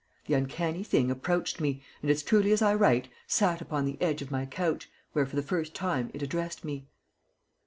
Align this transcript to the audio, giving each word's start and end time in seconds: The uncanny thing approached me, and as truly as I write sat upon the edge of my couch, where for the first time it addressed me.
The 0.25 0.33
uncanny 0.33 0.83
thing 0.83 1.11
approached 1.11 1.61
me, 1.61 1.83
and 2.01 2.09
as 2.09 2.23
truly 2.23 2.51
as 2.51 2.63
I 2.63 2.73
write 2.73 3.07
sat 3.27 3.61
upon 3.61 3.85
the 3.85 4.01
edge 4.01 4.23
of 4.23 4.31
my 4.31 4.47
couch, 4.47 4.89
where 5.13 5.27
for 5.27 5.35
the 5.35 5.43
first 5.43 5.75
time 5.75 6.09
it 6.15 6.23
addressed 6.23 6.65
me. 6.65 6.87